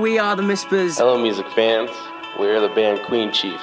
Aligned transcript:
Hello, 0.00 0.10
we 0.10 0.18
are 0.18 0.34
the 0.34 0.42
Mispers. 0.42 0.96
Hello, 0.96 1.18
music 1.18 1.46
fans. 1.50 1.90
We're 2.38 2.58
the 2.58 2.70
band 2.70 3.02
Queen 3.02 3.30
Chief. 3.32 3.60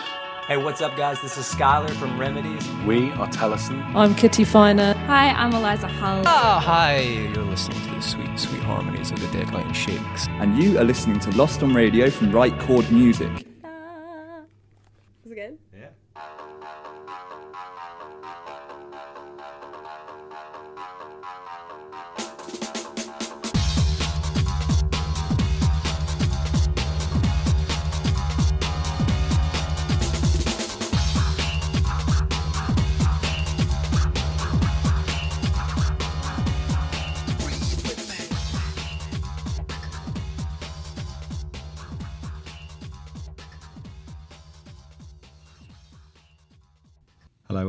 Hey, 0.48 0.58
what's 0.58 0.82
up, 0.82 0.96
guys? 0.96 1.20
This 1.20 1.36
is 1.36 1.52
Skylar 1.52 1.90
from 1.96 2.16
Remedies. 2.20 2.70
We 2.86 3.10
are 3.14 3.26
Tellison. 3.26 3.82
I'm 3.96 4.14
Kitty 4.14 4.44
Finer. 4.44 4.94
Hi, 5.08 5.32
I'm 5.32 5.52
Eliza 5.52 5.88
Hull. 5.88 6.22
Oh, 6.28 6.60
hi. 6.60 7.00
You're 7.00 7.44
listening 7.44 7.82
to 7.82 7.96
the 7.96 8.02
sweet, 8.04 8.40
sweet 8.40 8.62
harmonies 8.62 9.10
of 9.10 9.20
the 9.20 9.36
Dead 9.36 9.52
Light 9.52 9.76
Shakes. 9.76 10.28
And 10.28 10.62
you 10.62 10.78
are 10.78 10.84
listening 10.84 11.20
to 11.22 11.32
Lost 11.32 11.64
on 11.64 11.74
Radio 11.74 12.12
from 12.12 12.32
Right 12.32 12.56
Chord 12.60 12.92
Music. 12.92 13.32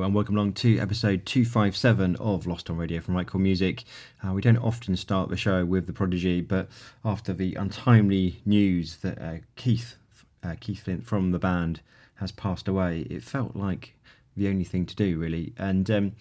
And 0.08 0.14
welcome 0.14 0.36
along 0.36 0.54
to 0.54 0.78
episode 0.78 1.26
257 1.26 2.16
of 2.16 2.46
Lost 2.46 2.70
on 2.70 2.78
Radio 2.78 2.98
from 3.02 3.14
Right 3.14 3.26
Chord 3.26 3.42
Music. 3.42 3.84
Uh, 4.26 4.32
we 4.32 4.40
don't 4.40 4.56
often 4.56 4.96
start 4.96 5.28
the 5.28 5.36
show 5.36 5.66
with 5.66 5.86
the 5.86 5.92
Prodigy, 5.92 6.40
but 6.40 6.70
after 7.04 7.34
the 7.34 7.54
untimely 7.56 8.40
news 8.46 8.96
that 9.02 9.20
uh, 9.20 9.34
Keith 9.56 9.96
uh, 10.42 10.54
Keith 10.60 10.84
Flint 10.84 11.06
from 11.06 11.32
the 11.32 11.38
band 11.38 11.82
has 12.14 12.32
passed 12.32 12.68
away, 12.68 13.00
it 13.10 13.22
felt 13.22 13.54
like 13.54 13.92
the 14.34 14.48
only 14.48 14.64
thing 14.64 14.86
to 14.86 14.96
do 14.96 15.18
really. 15.18 15.52
And 15.58 15.90
um, 15.90 16.12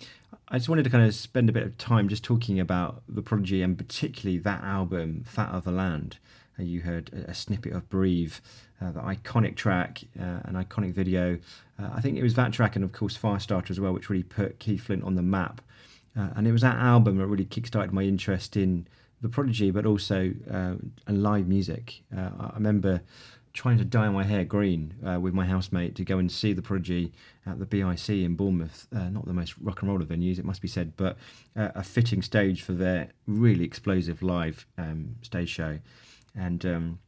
I 0.50 0.58
just 0.58 0.68
wanted 0.68 0.84
to 0.84 0.90
kind 0.90 1.06
of 1.06 1.16
spend 1.16 1.48
a 1.48 1.54
bit 1.54 1.64
of 1.64 1.78
time 1.78 2.10
just 2.10 2.26
talking 2.26 2.60
about 2.60 3.04
the 3.08 3.22
Prodigy 3.22 3.62
and 3.62 3.78
particularly 3.78 4.38
that 4.40 4.66
album, 4.66 5.24
Fat 5.26 5.52
of 5.52 5.64
the 5.64 5.72
Land. 5.72 6.18
Uh, 6.60 6.64
you 6.64 6.82
heard 6.82 7.26
a 7.26 7.34
snippet 7.34 7.72
of 7.72 7.88
Breathe, 7.88 8.34
uh, 8.82 8.92
the 8.92 9.00
iconic 9.00 9.56
track, 9.56 10.04
uh, 10.20 10.42
an 10.44 10.54
iconic 10.54 10.94
video. 10.94 11.38
Uh, 11.80 11.90
I 11.96 12.02
think 12.02 12.18
it 12.18 12.24
was 12.24 12.36
that 12.36 12.54
track 12.54 12.76
and, 12.76 12.86
of 12.86 12.92
course, 12.92 13.18
Firestarter 13.18 13.72
as 13.72 13.80
well, 13.80 13.94
which 13.94 14.10
really 14.10 14.24
put 14.24 14.60
Keith 14.60 14.82
Flint 14.82 15.04
on 15.04 15.16
the 15.16 15.22
map. 15.22 15.62
Uh, 16.18 16.30
and 16.36 16.48
it 16.48 16.52
was 16.52 16.62
that 16.62 16.78
album 16.78 17.18
that 17.18 17.28
really 17.28 17.46
kickstarted 17.46 17.92
my 17.92 18.04
interest 18.04 18.56
in 18.56 18.88
the 19.22 19.30
Prodigy, 19.30 19.72
but 19.72 19.86
also 19.86 20.32
uh, 20.52 20.76
and 21.08 21.24
live 21.24 21.48
music. 21.48 22.02
I 22.16 22.52
remember 22.54 23.02
trying 23.54 23.80
to 23.80 23.86
dye 23.86 24.10
my 24.10 24.24
hair 24.24 24.44
green 24.44 24.94
with 25.20 25.34
my 25.34 25.44
housemate 25.44 25.96
to 25.96 26.04
go 26.04 26.20
and 26.20 26.32
see 26.32 26.54
the 26.54 26.62
Prodigy 26.62 27.12
at 27.48 27.58
the 27.58 27.66
BIC 27.66 28.10
in 28.10 28.36
Bournemouth. 28.36 28.88
not 28.92 29.26
the 29.26 29.34
most 29.34 29.56
rock 29.60 29.82
and 29.82 29.90
roll 29.90 30.00
of 30.00 30.08
venues, 30.08 30.38
it 30.38 30.46
must 30.46 30.62
be 30.62 30.68
said, 30.68 30.94
but 30.98 31.18
a 31.56 31.82
fitting 31.82 32.22
stage 32.22 32.62
for 32.62 32.74
their 32.74 33.10
really 33.26 33.64
explosive 33.64 34.22
live 34.22 34.68
um, 34.78 35.16
stage 35.24 35.50
show 35.50 35.80
and 36.36 36.64
um, 36.66 37.00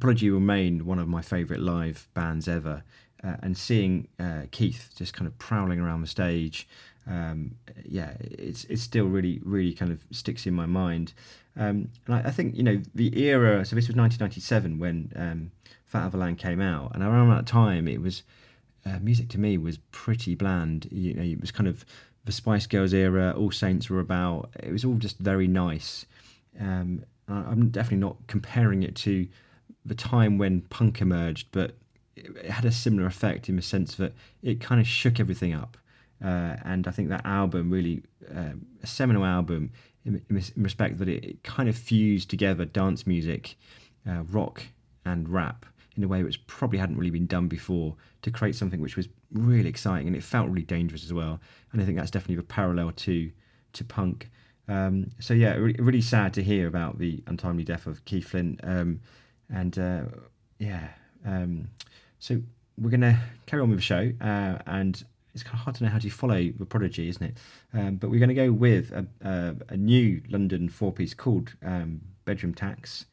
Prodigy 0.00 0.30
remain 0.30 0.84
one 0.84 0.98
of 0.98 1.08
my 1.08 1.22
favourite 1.22 1.62
live 1.62 2.08
bands 2.14 2.48
ever. 2.48 2.82
Uh, 3.24 3.36
and 3.42 3.56
seeing 3.56 4.08
uh, 4.18 4.42
Keith 4.50 4.90
just 4.96 5.14
kind 5.14 5.28
of 5.28 5.38
prowling 5.38 5.78
around 5.78 6.00
the 6.00 6.08
stage, 6.08 6.66
um, 7.06 7.54
yeah, 7.84 8.14
it's 8.20 8.64
it's 8.64 8.82
still 8.82 9.06
really 9.06 9.40
really 9.44 9.72
kind 9.72 9.92
of 9.92 10.04
sticks 10.10 10.46
in 10.46 10.54
my 10.54 10.66
mind. 10.66 11.12
Um, 11.56 11.88
and 12.06 12.16
I, 12.16 12.28
I, 12.28 12.30
think 12.30 12.56
you 12.56 12.62
know 12.62 12.80
the 12.94 13.16
era. 13.22 13.64
So 13.64 13.76
this 13.76 13.86
was 13.86 13.96
1997 13.96 14.78
when 14.78 15.12
um, 15.14 15.50
Fat 15.84 16.14
Land 16.14 16.38
came 16.38 16.60
out, 16.60 16.94
and 16.94 17.02
around 17.02 17.30
that 17.30 17.46
time 17.46 17.86
it 17.86 18.00
was 18.00 18.22
uh, 18.86 18.98
music 19.00 19.28
to 19.30 19.40
me 19.40 19.58
was 19.58 19.78
pretty 19.90 20.34
bland. 20.34 20.88
You 20.90 21.14
know, 21.14 21.22
it 21.22 21.40
was 21.40 21.50
kind 21.50 21.68
of 21.68 21.84
the 22.24 22.32
Spice 22.32 22.66
Girls 22.66 22.92
era. 22.92 23.34
All 23.36 23.50
Saints 23.50 23.90
were 23.90 24.00
about. 24.00 24.50
It 24.60 24.72
was 24.72 24.84
all 24.84 24.94
just 24.94 25.18
very 25.18 25.46
nice. 25.46 26.06
Um, 26.58 27.04
I'm 27.28 27.68
definitely 27.68 27.98
not 27.98 28.16
comparing 28.26 28.82
it 28.82 28.94
to 28.96 29.26
the 29.84 29.94
time 29.94 30.38
when 30.38 30.62
punk 30.62 31.00
emerged, 31.00 31.48
but 31.52 31.76
it 32.16 32.50
had 32.50 32.64
a 32.64 32.72
similar 32.72 33.06
effect 33.06 33.48
in 33.48 33.56
the 33.56 33.62
sense 33.62 33.94
that 33.96 34.12
it 34.42 34.60
kind 34.60 34.80
of 34.80 34.86
shook 34.86 35.18
everything 35.18 35.52
up. 35.52 35.76
Uh, 36.22 36.56
and 36.64 36.86
I 36.86 36.90
think 36.92 37.08
that 37.08 37.26
album 37.26 37.70
really, 37.70 38.02
um, 38.30 38.66
a 38.82 38.86
seminal 38.86 39.24
album 39.24 39.72
in, 40.04 40.22
in, 40.28 40.42
respect 40.56 40.98
that 40.98 41.08
it, 41.08 41.24
it, 41.24 41.42
kind 41.42 41.68
of 41.68 41.76
fused 41.76 42.30
together 42.30 42.64
dance 42.64 43.06
music, 43.06 43.56
uh, 44.08 44.22
rock, 44.30 44.62
and 45.04 45.28
rap 45.28 45.66
in 45.96 46.04
a 46.04 46.08
way 46.08 46.22
which 46.22 46.46
probably 46.46 46.78
hadn't 46.78 46.96
really 46.96 47.10
been 47.10 47.26
done 47.26 47.48
before 47.48 47.94
to 48.22 48.30
create 48.30 48.54
something 48.54 48.80
which 48.80 48.96
was 48.96 49.08
really 49.32 49.68
exciting 49.68 50.06
and 50.06 50.16
it 50.16 50.22
felt 50.22 50.48
really 50.48 50.62
dangerous 50.62 51.04
as 51.04 51.12
well. 51.12 51.40
And 51.72 51.82
I 51.82 51.84
think 51.84 51.98
that's 51.98 52.10
definitely 52.10 52.36
the 52.36 52.44
parallel 52.44 52.92
to 52.92 53.30
to 53.72 53.84
punk. 53.84 54.30
Um, 54.68 55.10
so 55.18 55.34
yeah, 55.34 55.54
re- 55.54 55.76
really 55.78 56.02
sad 56.02 56.34
to 56.34 56.42
hear 56.42 56.66
about 56.66 56.98
the 56.98 57.22
untimely 57.26 57.64
death 57.64 57.86
of 57.86 58.04
Keith 58.04 58.28
Flint. 58.28 58.60
Um, 58.62 59.00
and 59.52 59.78
uh, 59.78 60.02
yeah, 60.58 60.88
um, 61.24 61.68
so 62.18 62.40
we're 62.78 62.90
gonna 62.90 63.20
carry 63.46 63.62
on 63.62 63.68
with 63.68 63.78
the 63.78 63.82
show, 63.82 64.12
uh, 64.20 64.58
and 64.66 65.04
it's 65.34 65.42
kind 65.42 65.54
of 65.54 65.60
hard 65.60 65.76
to 65.76 65.84
know 65.84 65.90
how 65.90 65.98
to 65.98 66.10
follow 66.10 66.50
the 66.58 66.66
prodigy, 66.66 67.08
isn't 67.08 67.22
it? 67.22 67.36
Um, 67.72 67.96
but 67.96 68.10
we're 68.10 68.18
going 68.18 68.28
to 68.28 68.34
go 68.34 68.52
with 68.52 68.92
a, 68.92 69.06
a, 69.22 69.54
a, 69.70 69.76
new 69.76 70.20
London 70.28 70.68
four-piece 70.68 71.14
called 71.14 71.54
um, 71.64 72.02
Bedroom 72.24 72.54
Tax, 72.54 73.06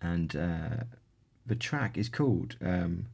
and 0.00 0.34
uh, 0.36 0.84
the 1.46 1.56
track 1.56 1.98
is 1.98 2.08
called 2.08 2.56
um, 2.64 3.06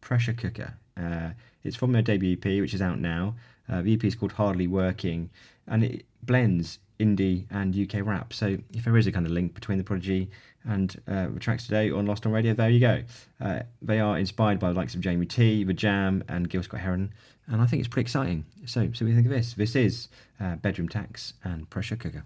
Pressure 0.00 0.32
Cooker. 0.32 0.74
Uh, 0.96 1.30
it's 1.62 1.76
from 1.76 1.92
their 1.92 2.02
debut 2.02 2.32
EP, 2.32 2.44
which 2.60 2.74
is 2.74 2.82
out 2.82 2.98
now. 2.98 3.34
Uh, 3.68 3.82
the 3.82 3.94
EP 3.94 4.04
is 4.04 4.14
called 4.14 4.32
Hardly 4.32 4.66
Working, 4.66 5.30
and 5.66 5.84
it 5.84 6.06
blends 6.22 6.78
indie 7.00 7.46
and 7.50 7.76
UK 7.76 8.06
rap. 8.06 8.32
So 8.32 8.58
if 8.72 8.84
there 8.84 8.96
is 8.96 9.06
a 9.06 9.12
kind 9.12 9.26
of 9.26 9.32
link 9.32 9.54
between 9.54 9.78
the 9.78 9.84
Prodigy 9.84 10.30
and 10.64 11.00
uh, 11.08 11.28
tracks 11.38 11.64
today 11.64 11.90
on 11.90 12.06
Lost 12.06 12.26
on 12.26 12.32
Radio, 12.32 12.54
there 12.54 12.70
you 12.70 12.80
go. 12.80 13.02
Uh, 13.40 13.60
they 13.82 13.98
are 13.98 14.18
inspired 14.18 14.58
by 14.58 14.68
the 14.68 14.74
likes 14.74 14.94
of 14.94 15.00
Jamie 15.00 15.26
T, 15.26 15.64
The 15.64 15.72
Jam, 15.74 16.22
and 16.28 16.48
Gil 16.48 16.62
Scott 16.62 16.80
Heron, 16.80 17.12
and 17.46 17.60
I 17.60 17.66
think 17.66 17.80
it's 17.80 17.88
pretty 17.88 18.04
exciting. 18.04 18.44
So, 18.66 18.90
so 18.92 19.04
we 19.04 19.14
think 19.14 19.26
of 19.26 19.32
this. 19.32 19.54
This 19.54 19.74
is 19.74 20.08
uh, 20.40 20.56
Bedroom 20.56 20.88
Tax 20.88 21.34
and 21.42 21.68
Pressure 21.70 21.96
Cooker. 21.96 22.24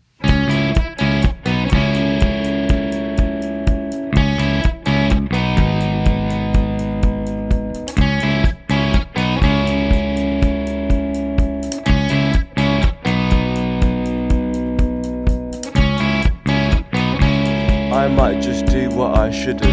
I 19.25 19.31
shouldn't. 19.31 19.73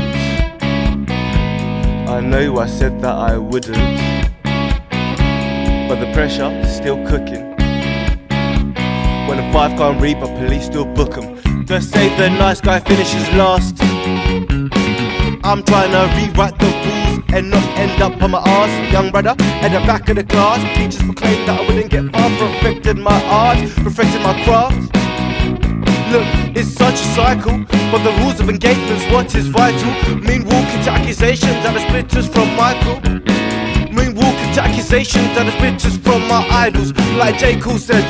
I 2.08 2.22
know 2.22 2.60
I 2.60 2.68
said 2.68 3.02
that 3.02 3.14
I 3.14 3.38
wouldn't, 3.38 3.76
but 5.90 6.00
the 6.00 6.10
pressure 6.14 6.50
still 6.66 6.96
cooking. 7.06 7.50
When 9.28 9.40
a 9.44 9.52
five 9.52 9.78
can't 9.78 10.00
read, 10.02 10.22
but 10.22 10.30
police 10.40 10.68
still 10.68 10.86
book 10.86 11.18
'em. 11.18 11.66
They 11.66 11.82
say 11.82 12.16
the 12.16 12.30
nice 12.30 12.62
guy 12.62 12.80
finishes 12.80 13.28
last. 13.34 13.76
I'm 15.44 15.64
trying 15.64 15.92
to 15.98 16.04
rewrite 16.16 16.58
the 16.58 16.72
rules 16.86 17.20
and 17.36 17.50
not 17.50 17.68
end 17.78 18.02
up 18.02 18.24
on 18.24 18.32
my 18.32 18.40
ass. 18.40 18.72
Young 18.94 19.12
brother 19.12 19.36
at 19.66 19.72
the 19.76 19.82
back 19.86 20.08
of 20.08 20.16
the 20.16 20.24
class. 20.24 20.60
Teachers 20.78 21.04
proclaimed 21.04 21.46
that 21.50 21.60
I 21.60 21.68
wouldn't 21.68 21.90
get 21.92 22.06
far, 22.14 22.30
perfected 22.40 22.98
my 22.98 23.20
art, 23.26 23.58
perfected 23.84 24.22
my 24.22 24.34
craft. 24.46 24.92
Look, 26.12 26.28
it's 26.58 26.74
such 26.74 26.96
a 26.96 27.08
cycle, 27.16 27.64
but 27.90 28.04
the 28.04 28.12
rules 28.20 28.42
of 28.42 28.50
engagement's 28.50 29.06
what 29.14 29.34
is 29.34 29.48
vital. 29.48 29.92
Moonwalking 30.20 30.84
to 30.84 30.92
accusations 30.92 31.54
that 31.64 31.74
are 31.74 31.88
splitters 31.88 32.28
from 32.28 32.54
Michael. 32.58 33.00
Moonwalking 33.96 34.54
to 34.56 34.62
accusations 34.62 35.34
that 35.36 35.48
are 35.48 35.52
splitters 35.52 35.96
from 36.00 36.28
my 36.28 36.46
idols. 36.52 36.92
Like 37.16 37.38
J. 37.38 37.58
Cole 37.62 37.78
said, 37.78 38.04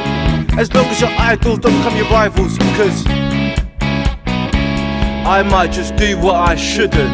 as 0.58 0.74
long 0.74 0.88
as 0.88 1.00
your 1.00 1.12
idols 1.12 1.60
don't 1.60 1.78
become 1.78 1.96
your 1.96 2.10
rivals, 2.10 2.58
cause 2.76 3.06
I 5.24 5.44
might 5.48 5.72
just 5.72 5.96
do 5.96 6.18
what 6.18 6.38
I 6.38 6.56
shouldn't. 6.56 7.12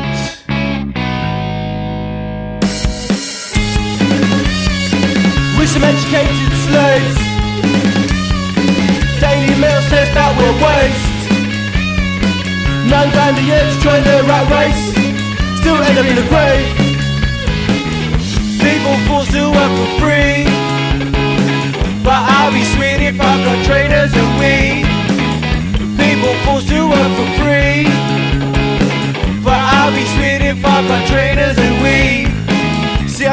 With 5.59 5.69
some 5.69 5.83
educated 5.83 6.53
slaves, 6.69 7.26
says 9.89 10.11
that 10.11 10.31
we're 10.35 10.51
waste. 10.59 11.31
Nine 12.91 13.07
grand 13.15 13.39
a 13.39 13.43
year 13.47 13.63
to 13.63 13.75
join 13.79 14.03
the 14.03 14.19
rat 14.27 14.43
race, 14.51 14.83
still 15.63 15.79
end 15.79 15.95
up 15.95 16.03
in 16.03 16.15
the 16.19 16.27
grave. 16.27 16.67
People 18.59 18.95
forced 19.07 19.31
to 19.31 19.47
work 19.47 19.71
for 19.79 19.91
free, 20.03 20.43
but 22.03 22.19
I'll 22.19 22.51
be 22.51 22.67
sweet 22.75 22.99
if 22.99 23.15
I've 23.15 23.41
got 23.47 23.57
trainers 23.63 24.11
and 24.11 24.29
weed. 24.35 24.83
People 25.95 26.35
forced 26.43 26.67
to 26.67 26.83
work 26.91 27.11
for 27.15 27.29
free, 27.39 27.87
but 29.39 29.55
I'll 29.55 29.95
be 29.95 30.03
sweet 30.19 30.43
if 30.43 30.59
I've 30.67 30.83
got 30.83 31.01
trainers 31.07 31.46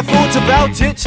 thought 0.04 0.36
about 0.36 0.80
it. 0.80 0.98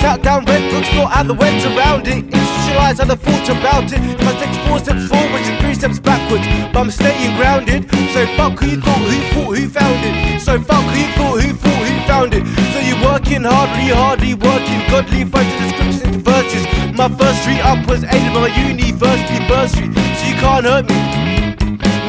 Sat 0.00 0.22
down, 0.22 0.44
read 0.44 0.70
books, 0.70 0.88
thought 0.90 1.12
out 1.14 1.26
the 1.26 1.34
went 1.34 1.64
around 1.66 2.06
it. 2.06 2.24
Institutionalized, 2.24 3.00
and 3.00 3.12
I 3.12 3.16
thought 3.16 3.48
about 3.50 3.92
it. 3.92 4.00
If 4.00 4.26
I 4.26 4.32
take 4.38 4.54
four 4.66 4.78
steps 4.78 5.06
forward 5.08 5.42
and 5.42 5.56
three 5.60 5.74
steps 5.74 5.98
backwards, 5.98 6.46
but 6.72 6.80
I'm 6.80 6.90
staying 6.90 7.36
grounded. 7.36 7.90
So 8.14 8.26
fuck 8.38 8.58
who 8.58 8.66
you 8.66 8.80
thought, 8.80 9.04
who 9.04 9.18
thought, 9.34 9.56
who 9.58 9.68
found 9.68 10.00
it. 10.04 10.40
So 10.40 10.60
fuck 10.60 10.84
who 10.86 10.98
you 10.98 11.10
thought, 11.18 11.40
who 11.42 11.50
thought, 11.54 11.84
who 11.88 11.94
found 12.06 12.30
it. 12.34 12.44
So 12.72 12.78
you're 12.80 13.02
working 13.02 13.44
hardly, 13.44 13.90
hardly 13.90 14.34
working, 14.34 14.80
godly 14.88 15.24
fighting 15.24 15.58
descriptions 15.58 16.02
into 16.02 16.18
verses. 16.22 16.64
My 16.96 17.08
first 17.08 17.42
street 17.42 17.60
up 17.60 17.86
was 17.88 18.04
aided 18.04 18.32
by 18.32 18.48
my 18.48 18.52
university 18.54 19.38
bursary, 19.50 19.90
so 19.90 20.22
you 20.30 20.36
can't 20.38 20.64
hurt 20.64 20.86
me. 20.88 20.98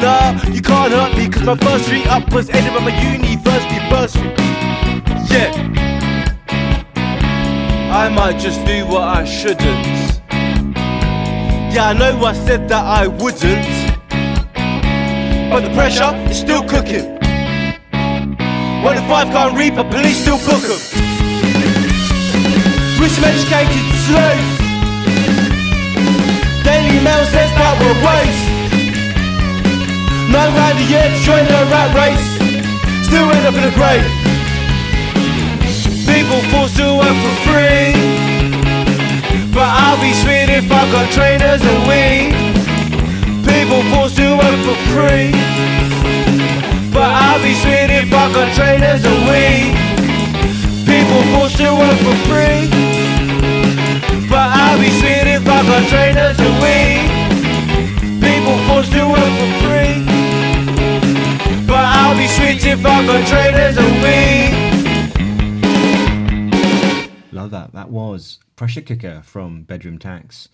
Nah, 0.00 0.36
you 0.52 0.62
can't 0.62 0.92
hurt 0.92 1.16
me, 1.16 1.28
cause 1.28 1.42
my 1.42 1.56
first 1.56 1.86
street 1.86 2.06
up 2.06 2.30
was 2.32 2.50
aided 2.50 2.72
by 2.72 2.80
my 2.80 2.94
university 3.02 3.80
bursary. 3.90 4.30
Yeah. 5.32 5.95
I 7.90 8.08
might 8.08 8.38
just 8.38 8.64
do 8.66 8.86
what 8.86 9.02
I 9.02 9.24
shouldn't. 9.24 9.86
Yeah, 11.72 11.88
I 11.88 11.92
know 11.92 12.24
I 12.24 12.32
said 12.32 12.68
that 12.68 12.84
I 12.84 13.06
wouldn't. 13.06 13.66
But 15.50 15.60
the 15.60 15.72
pressure 15.74 16.12
is 16.30 16.38
still 16.38 16.62
cooking. 16.62 17.14
When 18.82 18.96
the 18.96 19.04
five 19.08 19.28
can't 19.28 19.56
reap, 19.56 19.74
a 19.78 19.84
police 19.84 20.18
still 20.18 20.38
book 20.38 20.62
them. 20.62 20.82
With 22.98 23.12
some 23.14 23.24
educated 23.24 23.84
slaves. 24.06 24.50
Daily 26.66 26.98
Mail 27.06 27.24
says 27.30 27.50
that 27.54 27.74
we're 27.78 27.98
waste. 28.02 28.46
Nine 30.34 30.52
grand 30.52 30.78
a 30.78 30.84
year 30.90 31.06
to 31.06 31.18
join 31.22 31.44
the 31.46 31.60
rat 31.70 31.94
race. 31.94 32.26
Still 33.06 33.30
end 33.30 33.46
up 33.46 33.54
in 33.54 33.62
a 33.62 33.74
grave. 33.78 34.35
People 36.16 36.40
forced 36.48 36.76
to 36.78 36.96
work 36.96 37.16
for 37.24 37.36
free. 37.44 37.92
But 39.52 39.68
I'll 39.68 40.00
be 40.00 40.14
sweet 40.14 40.48
if 40.48 40.64
I 40.72 40.82
got 40.90 41.12
trainers 41.12 41.60
and 41.60 41.80
weed. 41.84 42.32
People 43.44 43.82
forced 43.92 44.16
to 44.16 44.32
work 44.32 44.58
for 44.64 44.78
free. 44.96 45.36
But 46.90 47.10
I'll 47.20 47.42
be 47.44 47.52
sweet 47.52 47.92
if 48.00 48.08
I 48.14 48.32
got 48.32 48.48
trainers 48.56 49.04
and 49.04 49.20
weed. 49.28 49.76
People 50.88 51.20
forced 51.36 51.58
to 51.58 51.68
work 51.76 51.98
for 52.00 52.16
free. 52.32 52.64
But 54.32 54.48
I'll 54.56 54.80
be 54.80 54.88
sweet 54.96 55.28
if 55.36 55.44
I 55.46 55.60
got 55.68 55.84
trainers 55.92 56.38
and 56.40 56.56
weed. 56.64 57.04
People 58.24 58.56
forced 58.64 58.92
to 58.96 59.04
work 59.04 59.32
for 59.36 59.52
free. 59.68 60.00
But 61.68 61.84
I'll 61.84 62.16
be 62.16 62.26
sweet 62.26 62.64
if 62.64 62.80
I 62.86 63.04
got 63.04 63.20
trainers 63.28 63.76
and 63.76 63.94
weed. 64.00 64.75
Love 67.46 67.52
that. 67.52 67.74
That 67.74 67.90
was 67.90 68.40
Pressure 68.56 68.80
Cooker 68.80 69.22
from 69.24 69.62
Bedroom 69.62 70.00
Tax. 70.00 70.48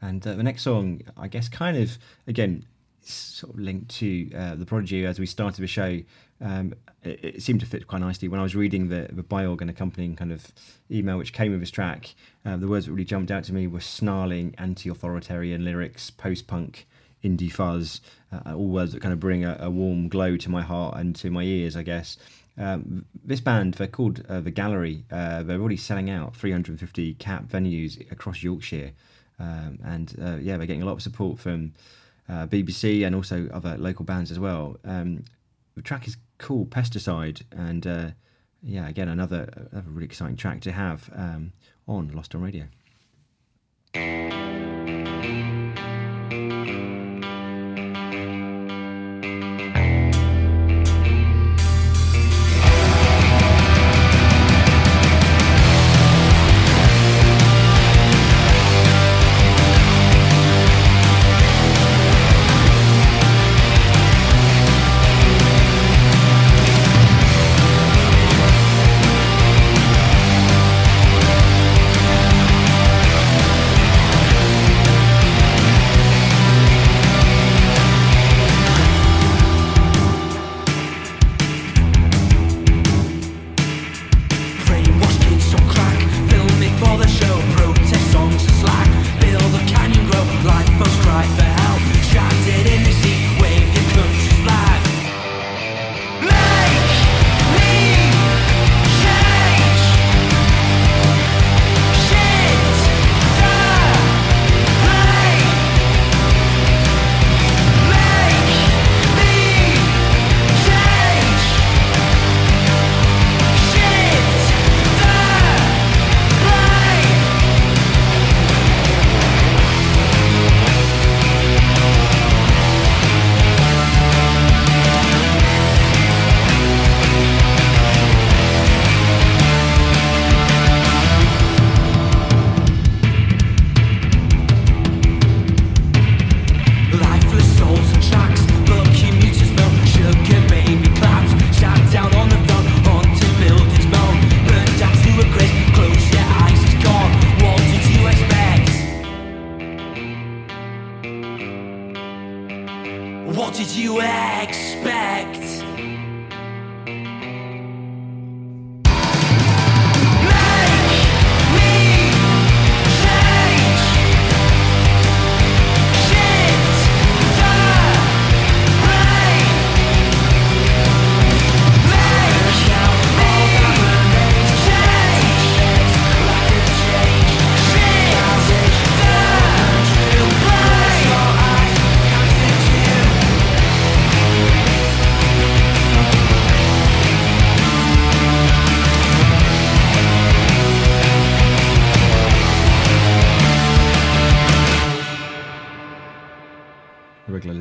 And 0.00 0.24
uh, 0.24 0.34
the 0.34 0.44
next 0.44 0.62
song, 0.62 1.00
I 1.16 1.26
guess, 1.26 1.48
kind 1.48 1.76
of, 1.76 1.98
again, 2.28 2.64
sort 3.02 3.54
of 3.54 3.58
linked 3.58 3.88
to 3.96 4.30
uh, 4.32 4.54
The 4.54 4.64
Prodigy 4.64 5.04
as 5.04 5.18
we 5.18 5.26
started 5.26 5.60
the 5.60 5.66
show. 5.66 6.02
Um, 6.40 6.74
it, 7.02 7.24
it, 7.24 7.42
seemed 7.42 7.58
to 7.60 7.66
fit 7.66 7.88
quite 7.88 8.00
nicely. 8.00 8.28
When 8.28 8.38
I 8.38 8.44
was 8.44 8.54
reading 8.54 8.90
the, 8.90 9.08
the 9.10 9.24
biog 9.24 9.60
and 9.60 9.68
accompanying 9.68 10.14
kind 10.14 10.30
of 10.30 10.46
email 10.88 11.18
which 11.18 11.32
came 11.32 11.50
with 11.50 11.58
this 11.58 11.72
track, 11.72 12.14
uh, 12.44 12.56
the 12.56 12.68
words 12.68 12.86
that 12.86 12.92
really 12.92 13.04
jumped 13.04 13.32
out 13.32 13.42
to 13.42 13.52
me 13.52 13.66
were 13.66 13.80
snarling, 13.80 14.54
anti 14.56 14.88
authoritarian 14.88 15.64
lyrics, 15.64 16.10
post 16.10 16.46
punk, 16.46 16.86
indie 17.24 17.50
fuzz, 17.50 18.00
uh, 18.30 18.54
all 18.54 18.68
words 18.68 18.92
that 18.92 19.02
kind 19.02 19.12
of 19.12 19.18
bring 19.18 19.44
a, 19.44 19.56
a 19.58 19.68
warm 19.68 20.08
glow 20.08 20.36
to 20.36 20.48
my 20.48 20.62
heart 20.62 20.96
and 20.96 21.16
to 21.16 21.28
my 21.28 21.42
ears, 21.42 21.74
I 21.74 21.82
guess. 21.82 22.16
Um, 22.58 23.04
this 23.24 23.40
band, 23.40 23.74
they're 23.74 23.86
called 23.86 24.24
uh, 24.28 24.40
The 24.40 24.50
Gallery. 24.50 25.04
Uh, 25.10 25.42
they're 25.42 25.60
already 25.60 25.76
selling 25.76 26.10
out 26.10 26.34
350 26.34 27.14
cap 27.14 27.44
venues 27.44 28.10
across 28.10 28.42
Yorkshire. 28.42 28.92
Um, 29.38 29.78
and 29.84 30.14
uh, 30.20 30.36
yeah, 30.36 30.56
they're 30.56 30.66
getting 30.66 30.82
a 30.82 30.86
lot 30.86 30.92
of 30.92 31.02
support 31.02 31.38
from 31.38 31.74
uh, 32.28 32.46
BBC 32.46 33.06
and 33.06 33.14
also 33.14 33.48
other 33.52 33.76
local 33.76 34.04
bands 34.04 34.30
as 34.30 34.38
well. 34.38 34.76
Um, 34.84 35.24
the 35.74 35.82
track 35.82 36.06
is 36.06 36.16
called 36.38 36.70
Pesticide. 36.70 37.42
And 37.52 37.86
uh, 37.86 38.10
yeah, 38.62 38.88
again, 38.88 39.08
another, 39.08 39.48
another 39.70 39.90
really 39.90 40.06
exciting 40.06 40.36
track 40.36 40.60
to 40.62 40.72
have 40.72 41.10
um, 41.14 41.52
on 41.86 42.08
Lost 42.12 42.34
on 42.34 42.42
Radio. 42.42 42.64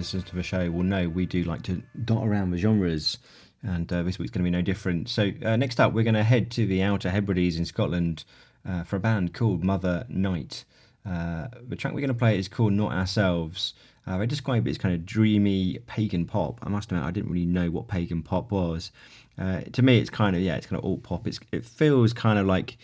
Listeners 0.05 0.29
to 0.29 0.35
the 0.35 0.43
show 0.43 0.69
will 0.69 0.83
know 0.83 1.09
we 1.09 1.25
do 1.25 1.43
like 1.45 1.63
to 1.63 1.81
dot 2.03 2.27
around 2.27 2.51
the 2.51 2.59
genres, 2.59 3.17
and 3.63 3.91
uh, 3.91 4.03
this 4.03 4.19
week's 4.19 4.29
going 4.29 4.43
to 4.43 4.51
be 4.51 4.55
no 4.55 4.61
different. 4.61 5.09
So, 5.09 5.31
uh, 5.43 5.55
next 5.55 5.79
up, 5.79 5.93
we're 5.93 6.03
going 6.03 6.13
to 6.13 6.21
head 6.21 6.51
to 6.51 6.67
the 6.67 6.83
Outer 6.83 7.09
Hebrides 7.09 7.57
in 7.57 7.65
Scotland 7.65 8.23
uh, 8.69 8.83
for 8.83 8.97
a 8.97 8.99
band 8.99 9.33
called 9.33 9.63
Mother 9.63 10.05
Night. 10.07 10.63
Uh, 11.09 11.47
the 11.67 11.75
track 11.75 11.95
we're 11.95 12.01
going 12.01 12.09
to 12.09 12.13
play 12.13 12.37
is 12.37 12.47
called 12.47 12.73
Not 12.73 12.91
Ourselves. 12.91 13.73
Uh, 14.05 14.17
I 14.19 14.27
describe 14.27 14.67
it 14.67 14.69
as 14.69 14.77
kind 14.77 14.93
of 14.93 15.07
dreamy 15.07 15.79
pagan 15.87 16.25
pop. 16.25 16.59
I 16.61 16.69
must 16.69 16.91
admit, 16.91 17.03
I 17.03 17.09
didn't 17.09 17.31
really 17.31 17.47
know 17.47 17.71
what 17.71 17.87
pagan 17.87 18.21
pop 18.21 18.51
was. 18.51 18.91
Uh, 19.39 19.61
to 19.61 19.81
me, 19.81 19.97
it's 19.97 20.11
kind 20.11 20.35
of 20.35 20.43
yeah, 20.43 20.55
it's 20.55 20.67
kind 20.67 20.77
of 20.77 20.85
alt 20.85 21.01
pop. 21.01 21.25
It's 21.25 21.39
it 21.51 21.65
feels 21.65 22.13
kind 22.13 22.37
of 22.37 22.45
like 22.45 22.77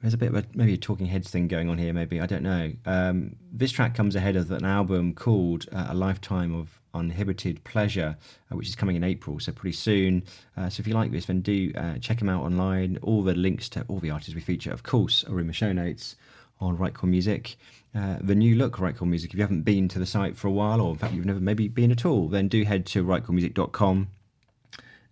there's 0.00 0.14
a 0.14 0.18
bit 0.18 0.30
of 0.30 0.36
a, 0.36 0.44
maybe 0.54 0.74
a 0.74 0.78
Talking 0.78 1.06
Heads 1.06 1.30
thing 1.30 1.46
going 1.46 1.68
on 1.68 1.78
here. 1.78 1.92
Maybe 1.92 2.20
I 2.20 2.26
don't 2.26 2.42
know. 2.42 2.72
Um, 2.86 3.36
this 3.52 3.70
track 3.70 3.94
comes 3.94 4.16
ahead 4.16 4.36
of 4.36 4.50
an 4.50 4.64
album 4.64 5.14
called 5.14 5.66
uh, 5.72 5.88
A 5.90 5.94
Lifetime 5.94 6.54
of 6.54 6.80
Uninhibited 6.94 7.62
Pleasure, 7.64 8.16
uh, 8.50 8.56
which 8.56 8.68
is 8.68 8.74
coming 8.74 8.96
in 8.96 9.04
April, 9.04 9.38
so 9.38 9.52
pretty 9.52 9.76
soon. 9.76 10.22
Uh, 10.56 10.68
so 10.68 10.80
if 10.80 10.86
you 10.86 10.94
like 10.94 11.12
this, 11.12 11.26
then 11.26 11.42
do 11.42 11.72
uh, 11.76 11.98
check 11.98 12.18
them 12.18 12.28
out 12.28 12.42
online. 12.42 12.98
All 13.02 13.22
the 13.22 13.34
links 13.34 13.68
to 13.70 13.84
all 13.88 13.98
the 13.98 14.10
artists 14.10 14.34
we 14.34 14.40
feature, 14.40 14.72
of 14.72 14.82
course, 14.82 15.22
are 15.24 15.38
in 15.38 15.46
the 15.46 15.52
show 15.52 15.72
notes 15.72 16.16
on 16.60 16.76
Right 16.76 16.94
Chord 16.94 17.10
Music. 17.10 17.56
Uh, 17.94 18.16
the 18.20 18.34
new 18.34 18.56
look 18.56 18.78
Right 18.78 18.96
Chord 18.96 19.10
Music. 19.10 19.30
If 19.30 19.36
you 19.36 19.42
haven't 19.42 19.62
been 19.62 19.88
to 19.88 19.98
the 19.98 20.06
site 20.06 20.36
for 20.36 20.48
a 20.48 20.52
while, 20.52 20.80
or 20.80 20.92
in 20.92 20.98
fact 20.98 21.12
you've 21.12 21.26
never 21.26 21.40
maybe 21.40 21.68
been 21.68 21.90
at 21.90 22.06
all, 22.06 22.28
then 22.28 22.48
do 22.48 22.64
head 22.64 22.86
to 22.86 23.04
rightchordmusic.com 23.04 24.08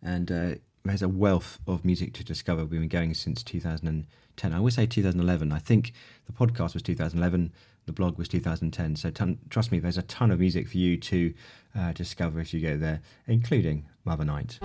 and 0.02 0.32
uh, 0.32 0.54
there's 0.84 1.02
a 1.02 1.08
wealth 1.08 1.58
of 1.66 1.84
music 1.84 2.12
to 2.14 2.24
discover. 2.24 2.64
We've 2.64 2.80
been 2.80 2.88
going 2.88 3.14
since 3.14 3.42
2010. 3.42 4.52
I 4.52 4.56
always 4.56 4.74
say 4.74 4.86
2011. 4.86 5.52
I 5.52 5.58
think 5.58 5.92
the 6.26 6.32
podcast 6.32 6.74
was 6.74 6.82
2011, 6.82 7.52
the 7.86 7.92
blog 7.92 8.18
was 8.18 8.28
2010. 8.28 8.96
So 8.96 9.10
ton, 9.10 9.38
trust 9.50 9.72
me, 9.72 9.78
there's 9.78 9.98
a 9.98 10.02
ton 10.02 10.30
of 10.30 10.40
music 10.40 10.68
for 10.68 10.78
you 10.78 10.96
to 10.96 11.34
uh, 11.76 11.92
discover 11.92 12.40
if 12.40 12.52
you 12.52 12.60
go 12.60 12.76
there, 12.76 13.00
including 13.26 13.86
Mother 14.04 14.24
Night. 14.24 14.58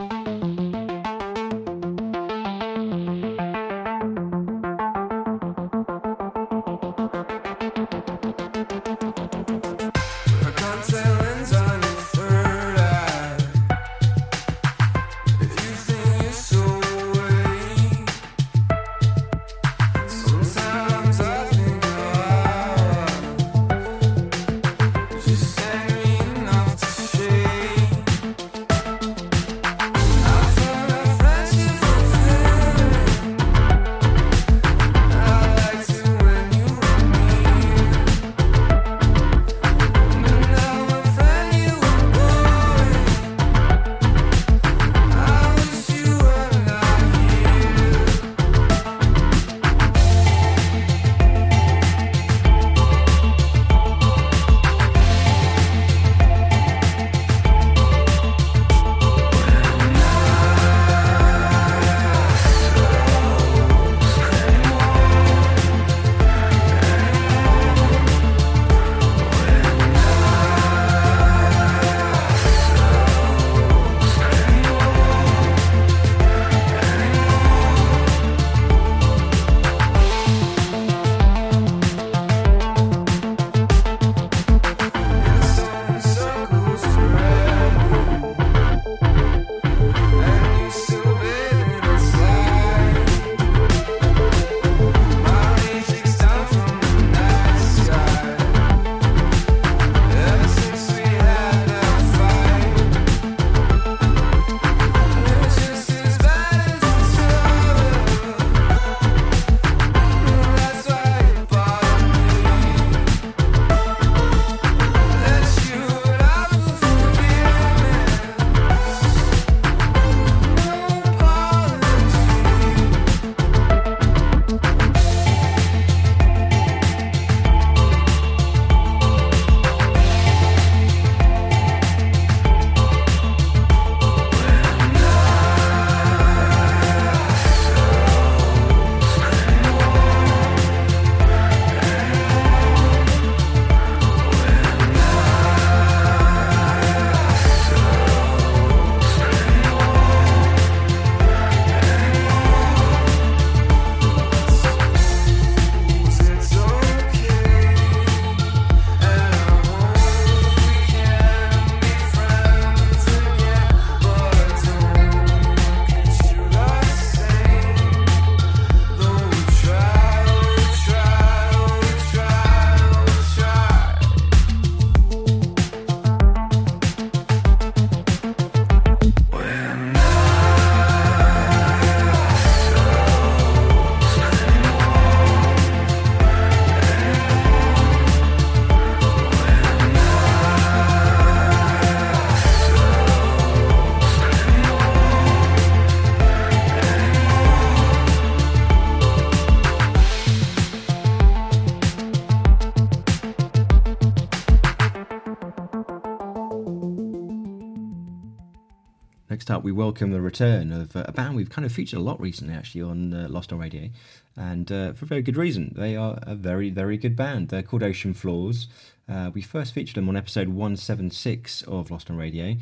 Next 209.44 209.52
up, 209.52 209.64
we 209.66 209.74
welcome 209.74 210.12
the 210.12 210.22
return 210.22 210.72
of 210.72 210.96
uh, 210.96 211.04
a 211.06 211.12
band 211.12 211.36
we've 211.36 211.50
kind 211.50 211.66
of 211.66 211.72
featured 211.74 212.00
a 212.00 212.02
lot 212.02 212.18
recently, 212.22 212.54
actually, 212.54 212.82
on 212.82 213.14
uh, 213.14 213.28
Lost 213.30 213.52
on 213.52 213.60
Radio, 213.60 213.90
and 214.38 214.72
uh, 214.72 214.94
for 214.94 215.06
very 215.06 215.22
good 215.22 215.36
reason. 215.36 215.74
They 215.76 215.98
are 215.98 216.18
a 216.22 216.34
very, 216.34 216.70
very 216.70 216.96
good 216.96 217.18
band. 217.18 217.50
They're 217.50 217.62
called 217.62 217.84
Ocean 217.84 218.14
Floors. 218.14 218.70
Uh, 219.10 219.32
we 219.34 219.42
first 219.42 219.74
featured 219.74 219.96
them 219.96 220.08
on 220.08 220.16
episode 220.16 220.48
176 220.48 221.64
of 221.64 221.92
Lost 221.92 222.10
on 222.10 222.16
Radio, 222.16 222.56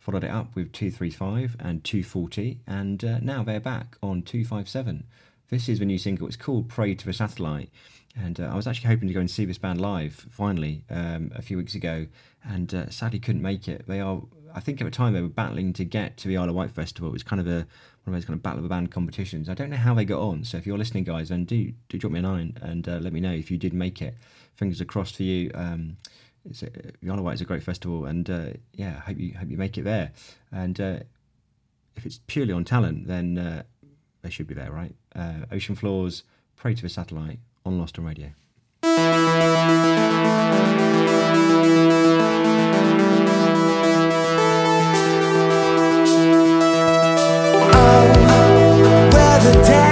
followed 0.00 0.24
it 0.24 0.30
up 0.32 0.56
with 0.56 0.72
235 0.72 1.54
and 1.60 1.84
240, 1.84 2.58
and 2.66 3.04
uh, 3.04 3.20
now 3.20 3.44
they're 3.44 3.60
back 3.60 3.96
on 4.02 4.22
257. 4.22 5.04
This 5.50 5.68
is 5.68 5.78
the 5.78 5.84
new 5.84 5.98
single. 5.98 6.26
It's 6.26 6.34
called 6.34 6.68
"Pray 6.68 6.96
to 6.96 7.06
the 7.06 7.12
Satellite." 7.12 7.70
And 8.16 8.40
uh, 8.40 8.44
I 8.44 8.56
was 8.56 8.66
actually 8.66 8.88
hoping 8.88 9.08
to 9.08 9.14
go 9.14 9.20
and 9.20 9.30
see 9.30 9.44
this 9.44 9.58
band 9.58 9.80
live 9.80 10.26
finally 10.30 10.82
um, 10.90 11.30
a 11.34 11.42
few 11.42 11.56
weeks 11.56 11.76
ago, 11.76 12.06
and 12.44 12.74
uh, 12.74 12.90
sadly 12.90 13.18
couldn't 13.18 13.42
make 13.42 13.68
it. 13.68 13.84
They 13.86 14.00
are, 14.00 14.20
I 14.54 14.60
think, 14.60 14.80
at 14.80 14.84
the 14.84 14.90
time 14.90 15.12
they 15.12 15.20
were 15.20 15.28
battling 15.28 15.72
to 15.74 15.84
get 15.84 16.16
to 16.18 16.28
the 16.28 16.36
Isle 16.36 16.48
of 16.48 16.54
Wight 16.54 16.70
festival. 16.70 17.08
It 17.08 17.12
was 17.12 17.22
kind 17.22 17.40
of 17.40 17.46
a 17.46 17.66
one 18.04 18.14
of 18.14 18.20
those 18.20 18.24
kind 18.24 18.36
of 18.36 18.42
battle 18.42 18.58
of 18.58 18.62
the 18.62 18.68
band 18.68 18.90
competitions. 18.90 19.48
I 19.48 19.54
don't 19.54 19.70
know 19.70 19.76
how 19.76 19.94
they 19.94 20.04
got 20.04 20.20
on. 20.20 20.44
So 20.44 20.58
if 20.58 20.66
you're 20.66 20.78
listening, 20.78 21.04
guys, 21.04 21.28
then 21.30 21.44
do 21.44 21.72
do 21.88 21.98
drop 21.98 22.12
me 22.12 22.20
a 22.20 22.22
line 22.22 22.56
and 22.62 22.88
uh, 22.88 22.98
let 22.98 23.12
me 23.12 23.20
know 23.20 23.32
if 23.32 23.50
you 23.50 23.58
did 23.58 23.72
make 23.72 24.00
it. 24.02 24.14
Fingers 24.56 24.82
crossed 24.86 25.16
for 25.16 25.22
you. 25.24 25.50
Um, 25.54 25.96
it's 26.48 26.62
a, 26.62 26.70
the 27.02 27.10
Isle 27.10 27.18
of 27.18 27.24
Wight 27.24 27.34
is 27.34 27.40
a 27.40 27.44
great 27.44 27.62
festival, 27.62 28.04
and 28.06 28.28
uh, 28.30 28.46
yeah, 28.74 29.00
hope 29.00 29.18
you 29.18 29.34
hope 29.34 29.50
you 29.50 29.56
make 29.56 29.76
it 29.78 29.84
there. 29.84 30.12
And 30.52 30.80
uh, 30.80 30.98
if 31.96 32.06
it's 32.06 32.20
purely 32.26 32.52
on 32.52 32.64
talent, 32.64 33.08
then 33.08 33.38
uh, 33.38 33.62
they 34.22 34.30
should 34.30 34.46
be 34.46 34.54
there, 34.54 34.70
right? 34.70 34.94
Ocean 35.50 35.74
Floors, 35.74 36.24
Pray 36.56 36.74
to 36.74 36.82
the 36.82 36.88
Satellite 36.88 37.38
on 37.64 37.78
Lost 37.78 37.98
on 37.98 38.04
Radio. 38.04 38.30
the 49.44 49.52
day 49.62 49.83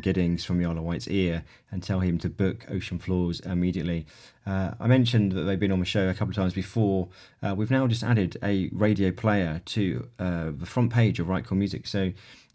Giddings 0.00 0.44
from 0.44 0.58
the 0.58 0.82
Wight's 0.82 1.08
ear 1.08 1.44
and 1.70 1.82
tell 1.82 2.00
him 2.00 2.18
to 2.18 2.28
book 2.28 2.66
Ocean 2.70 2.98
Floors 2.98 3.40
immediately. 3.40 4.06
Uh, 4.46 4.72
I 4.78 4.86
mentioned 4.86 5.32
that 5.32 5.42
they've 5.42 5.58
been 5.58 5.72
on 5.72 5.80
the 5.80 5.86
show 5.86 6.08
a 6.08 6.14
couple 6.14 6.30
of 6.30 6.36
times 6.36 6.54
before. 6.54 7.08
Uh, 7.42 7.54
we've 7.56 7.70
now 7.70 7.86
just 7.86 8.02
added 8.02 8.36
a 8.42 8.68
radio 8.72 9.10
player 9.10 9.62
to 9.66 10.08
uh, 10.18 10.50
the 10.56 10.66
front 10.66 10.92
page 10.92 11.20
of 11.20 11.28
Right 11.28 11.44
Chord 11.44 11.58
Music, 11.58 11.86
so 11.86 12.12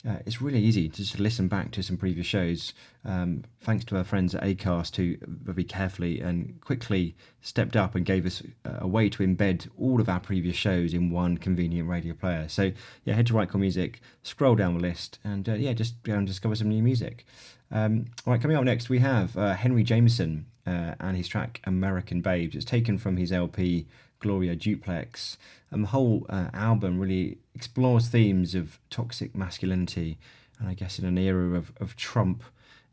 uh, 0.08 0.18
it's 0.26 0.42
really 0.42 0.60
easy 0.60 0.88
to 0.88 0.98
just 0.98 1.20
listen 1.20 1.48
back 1.48 1.72
to 1.72 1.82
some 1.82 1.98
previous 1.98 2.28
shows. 2.28 2.74
Um, 3.06 3.44
thanks 3.62 3.84
to 3.86 3.98
our 3.98 4.04
friends 4.04 4.36
at 4.36 4.44
Acast 4.44 4.96
who 4.96 5.16
very 5.26 5.64
carefully 5.64 6.22
and 6.22 6.60
quickly 6.62 7.16
stepped 7.42 7.76
up 7.76 7.96
and 7.96 8.06
gave 8.06 8.26
us 8.26 8.44
a 8.66 8.88
way 8.88 9.10
to 9.10 9.24
embed 9.24 9.68
all 9.78 10.00
of 10.00 10.10
our 10.10 10.20
previous 10.20 10.56
shows 10.56 10.94
in 10.94 11.10
one 11.10 11.38
convenient 11.38 11.90
radio 11.90 12.14
player. 12.14 12.48
So 12.48 12.72
yeah, 13.04 13.16
head 13.16 13.28
to 13.28 13.34
Right 13.34 13.50
Chord 13.50 13.62
Music, 13.62 14.02
scroll 14.24 14.56
down 14.56 14.76
the 14.76 14.82
list, 14.82 15.20
and 15.24 15.48
uh, 15.50 15.54
yeah, 15.54 15.74
just 15.74 16.02
go 16.04 16.14
and 16.14 16.28
discover 16.28 16.56
some 16.56 16.70
new 16.70 16.84
music. 16.84 17.26
Um, 17.72 18.06
all 18.26 18.34
right, 18.34 18.42
coming 18.42 18.58
up 18.58 18.64
next 18.64 18.90
we 18.90 19.00
have 19.00 19.36
uh, 19.36 19.54
Henry 19.54 19.84
Jamison 19.84 20.46
uh, 20.68 20.94
and 21.00 21.18
his 21.18 21.28
track 21.28 21.62
"American 21.64 22.22
Babes." 22.22 22.56
It's 22.56 22.66
taken 22.66 22.98
from 22.98 23.18
his 23.18 23.32
LP 23.32 23.88
Gloria 24.26 24.56
Duplex. 24.56 25.38
And 25.70 25.84
the 25.84 25.90
whole 25.90 26.26
uh, 26.30 26.50
album 26.54 27.00
really 27.00 27.38
explores 27.54 28.08
themes 28.08 28.56
of 28.56 28.80
toxic 28.90 29.36
masculinity, 29.36 30.18
and 30.60 30.68
I 30.68 30.74
guess 30.74 30.98
in 30.98 31.06
an 31.06 31.18
era 31.18 31.56
of, 31.56 31.72
of 31.80 31.96
Trump 31.96 32.44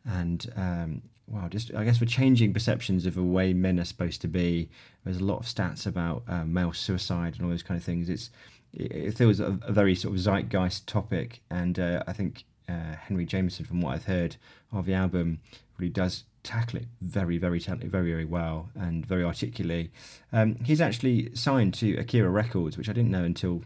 and 0.04 0.52
um, 0.56 1.02
well, 1.26 1.48
just 1.48 1.72
I 1.74 1.84
guess 1.84 2.00
we're 2.00 2.06
changing 2.06 2.52
perceptions 2.52 3.06
of 3.06 3.14
the 3.14 3.22
way 3.22 3.54
men 3.54 3.80
are 3.80 3.84
supposed 3.84 4.20
to 4.22 4.28
be. 4.28 4.68
There's 5.04 5.18
a 5.18 5.24
lot 5.24 5.38
of 5.38 5.46
stats 5.46 5.86
about 5.86 6.24
uh, 6.28 6.44
male 6.44 6.74
suicide 6.74 7.34
and 7.34 7.44
all 7.44 7.50
those 7.50 7.62
kind 7.62 7.78
of 7.78 7.84
things. 7.84 8.10
It's 8.10 8.30
it 8.74 9.16
feels 9.16 9.40
a, 9.40 9.58
a 9.62 9.72
very 9.72 9.94
sort 9.94 10.14
of 10.14 10.20
zeitgeist 10.20 10.86
topic, 10.86 11.40
and 11.50 11.78
uh, 11.78 12.02
I 12.06 12.12
think 12.12 12.44
uh, 12.68 12.96
Henry 13.06 13.24
Jamison, 13.24 13.64
from 13.64 13.80
what 13.80 13.94
I've 13.94 14.04
heard 14.04 14.36
of 14.70 14.84
the 14.84 14.94
album, 14.94 15.40
really 15.78 15.90
does 15.90 16.24
tackle 16.42 16.81
it 16.81 16.88
very, 17.00 17.38
very, 17.38 17.59
very, 17.59 17.88
very 17.88 18.24
well 18.24 18.68
and 18.74 19.07
very 19.07 19.24
articulately. 19.24 19.90
Um, 20.33 20.57
he's 20.64 20.81
actually 20.81 21.35
signed 21.35 21.74
to 21.74 21.96
Akira 21.96 22.31
Records, 22.31 22.76
which 22.76 22.88
I 22.88 22.92
didn't 22.92 23.11
know 23.11 23.24
until 23.24 23.62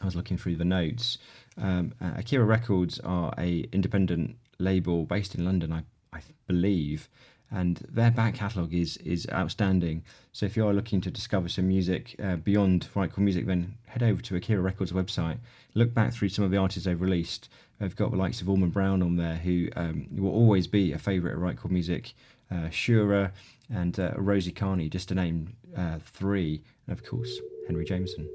I 0.00 0.04
was 0.04 0.16
looking 0.16 0.38
through 0.38 0.56
the 0.56 0.64
notes. 0.64 1.18
Um, 1.56 1.92
uh, 2.00 2.12
Akira 2.16 2.44
Records 2.44 2.98
are 3.00 3.32
a 3.38 3.66
independent 3.72 4.36
label 4.58 5.04
based 5.04 5.34
in 5.34 5.44
London, 5.44 5.72
I, 5.72 5.82
I 6.12 6.20
believe, 6.46 7.08
and 7.50 7.78
their 7.88 8.10
back 8.10 8.34
catalogue 8.34 8.72
is 8.72 8.96
is 8.98 9.26
outstanding. 9.32 10.02
So 10.32 10.46
if 10.46 10.56
you 10.56 10.66
are 10.66 10.72
looking 10.72 11.00
to 11.02 11.10
discover 11.10 11.48
some 11.48 11.68
music 11.68 12.14
uh, 12.22 12.36
beyond 12.36 12.88
Right 12.94 13.12
Chord 13.12 13.24
Music, 13.24 13.46
then 13.46 13.74
head 13.86 14.02
over 14.02 14.22
to 14.22 14.36
Akira 14.36 14.60
Records 14.60 14.92
website. 14.92 15.38
Look 15.74 15.92
back 15.92 16.12
through 16.12 16.28
some 16.28 16.44
of 16.44 16.50
the 16.50 16.58
artists 16.58 16.84
they've 16.84 17.00
released. 17.00 17.48
They've 17.78 17.96
got 17.96 18.10
the 18.10 18.16
likes 18.16 18.40
of 18.40 18.48
Allman 18.48 18.70
Brown 18.70 19.02
on 19.02 19.16
there, 19.16 19.36
who 19.36 19.68
um, 19.76 20.06
will 20.12 20.30
always 20.30 20.66
be 20.66 20.92
a 20.92 20.98
favourite 20.98 21.32
at 21.32 21.38
Right 21.38 21.56
Chord 21.56 21.72
Music. 21.72 22.12
Uh, 22.52 22.68
Shura 22.68 23.30
and 23.72 24.00
uh, 24.00 24.10
Rosie 24.16 24.50
Carney, 24.50 24.88
just 24.88 25.08
to 25.08 25.14
name 25.14 25.54
uh, 25.76 25.98
three, 26.04 26.60
and 26.88 26.98
of 26.98 27.04
course 27.04 27.38
Henry 27.68 27.84
Jamison. 27.84 28.28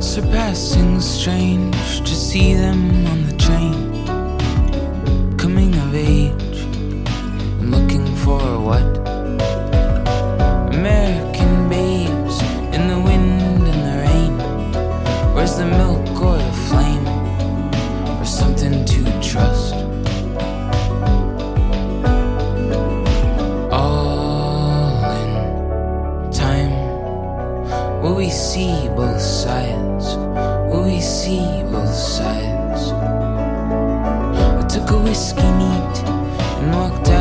Surpassing 0.00 1.00
strange 1.00 2.00
to 2.00 2.14
see 2.14 2.54
them 2.54 3.06
on 3.06 3.26
the 3.26 3.36
train, 3.36 5.36
coming 5.36 5.74
of 5.74 5.94
age 5.94 6.55
a 35.46 35.52
whiskey 36.68 37.15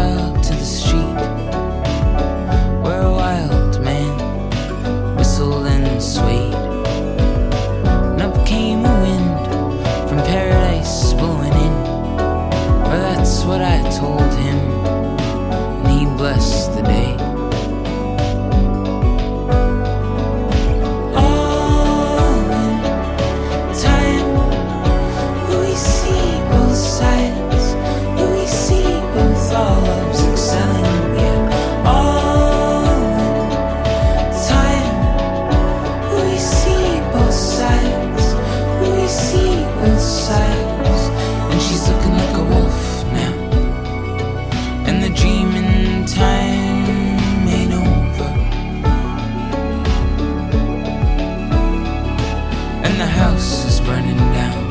burning 53.85 54.17
down, 54.33 54.63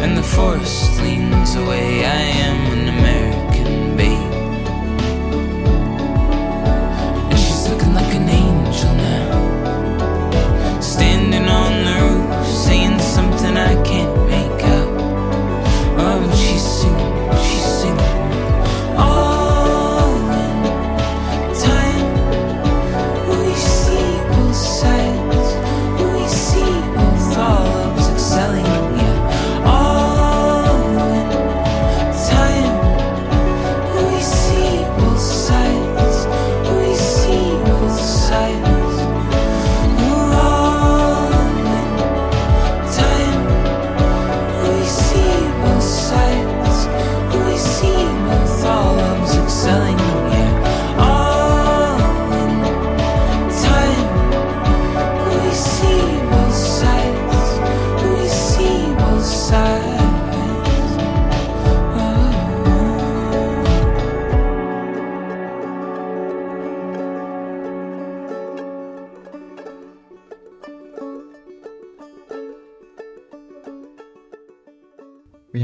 and 0.00 0.16
the 0.16 0.22
forest 0.22 1.00
leans 1.02 1.54
away. 1.54 2.04
I 2.04 2.22
am 2.48 2.72
an 2.72 3.01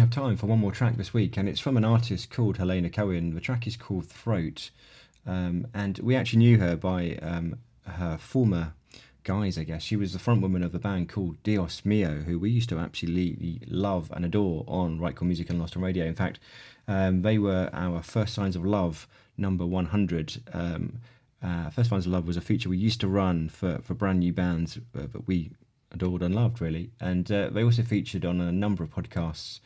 have 0.09 0.25
time 0.25 0.38
for 0.38 0.47
one 0.47 0.59
more 0.59 0.73
track 0.73 0.97
this 0.97 1.12
week, 1.12 1.37
and 1.37 1.47
it's 1.47 1.61
from 1.61 1.77
an 1.77 1.85
artist 1.85 2.31
called 2.31 2.57
Helena 2.57 2.88
Cohen. 2.88 3.35
The 3.35 3.42
track 3.42 3.66
is 3.66 3.77
called 3.77 4.07
Throat, 4.07 4.71
um, 5.27 5.66
and 5.75 5.99
we 5.99 6.16
actually 6.16 6.38
knew 6.38 6.59
her 6.59 6.77
by 6.77 7.18
um, 7.21 7.59
her 7.87 8.16
former 8.16 8.73
guys, 9.23 9.59
I 9.59 9.64
guess. 9.64 9.83
She 9.83 9.97
was 9.97 10.14
the 10.14 10.18
front 10.18 10.40
woman 10.40 10.62
of 10.62 10.75
a 10.75 10.79
band 10.79 11.11
called 11.11 11.42
Dios 11.42 11.83
Mio, 11.85 12.21
who 12.23 12.38
we 12.38 12.49
used 12.49 12.71
to 12.71 12.79
absolutely 12.79 13.61
love 13.66 14.11
and 14.16 14.25
adore 14.25 14.64
on 14.66 14.99
Right 14.99 15.14
Chord 15.14 15.27
Music 15.27 15.51
and 15.51 15.61
Lost 15.61 15.77
on 15.77 15.83
Radio. 15.83 16.07
In 16.07 16.14
fact, 16.14 16.38
um, 16.87 17.21
they 17.21 17.37
were 17.37 17.68
our 17.75 18.03
First 18.03 18.33
Signs 18.33 18.57
of 18.57 18.64
Love 18.64 19.07
number 19.37 19.66
100. 19.66 20.40
Um, 20.55 21.01
uh, 21.42 21.68
First 21.68 21.90
Signs 21.90 22.07
of 22.07 22.12
Love 22.12 22.27
was 22.27 22.38
a 22.38 22.40
feature 22.40 22.71
we 22.71 22.79
used 22.79 23.01
to 23.03 23.09
run 23.09 23.51
for, 23.51 23.81
for 23.83 23.92
brand 23.92 24.21
new 24.21 24.33
bands 24.33 24.79
uh, 24.97 25.03
that 25.12 25.27
we 25.27 25.51
adored 25.92 26.23
and 26.23 26.35
loved, 26.35 26.62
really. 26.62 26.92
And 26.99 27.31
uh, 27.31 27.51
they 27.51 27.62
also 27.62 27.83
featured 27.83 28.25
on 28.25 28.40
a 28.40 28.51
number 28.51 28.83
of 28.83 28.90
podcasts. 28.90 29.61